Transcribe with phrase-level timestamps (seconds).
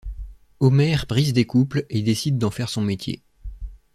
[0.59, 3.21] Homer brise des couples et décide d'en faire son métier.